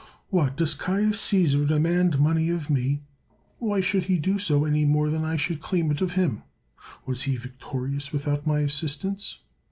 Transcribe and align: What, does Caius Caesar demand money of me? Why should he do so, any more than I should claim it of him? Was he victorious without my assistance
What, 0.31 0.57
does 0.57 0.73
Caius 0.73 1.19
Caesar 1.21 1.63
demand 1.63 2.17
money 2.19 2.49
of 2.49 2.71
me? 2.71 3.03
Why 3.59 3.81
should 3.81 4.01
he 4.05 4.17
do 4.17 4.39
so, 4.39 4.65
any 4.65 4.83
more 4.83 5.11
than 5.11 5.23
I 5.23 5.35
should 5.37 5.61
claim 5.61 5.91
it 5.91 6.01
of 6.01 6.13
him? 6.13 6.41
Was 7.05 7.21
he 7.21 7.37
victorious 7.37 8.11
without 8.11 8.47
my 8.47 8.61
assistance 8.61 9.37